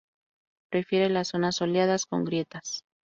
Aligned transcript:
Prefiere 0.71 1.09
las 1.11 1.27
zonas 1.27 1.57
soleadas 1.57 2.07
con 2.07 2.25
grietas. 2.25 2.83